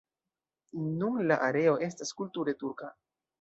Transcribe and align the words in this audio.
Nun 1.01 1.19
la 1.31 1.37
areo 1.49 1.75
estas 1.89 2.15
kulture 2.23 2.57
turka. 2.65 2.91